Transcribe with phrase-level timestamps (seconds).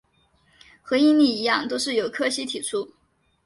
[0.81, 2.91] 和应力一样都是由柯西提出。